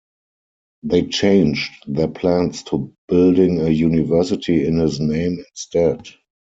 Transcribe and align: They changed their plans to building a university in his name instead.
They 0.81 1.03
changed 1.03 1.83
their 1.85 2.07
plans 2.07 2.63
to 2.63 2.91
building 3.07 3.61
a 3.61 3.69
university 3.69 4.65
in 4.65 4.79
his 4.79 4.99
name 4.99 5.45
instead. 5.47 6.07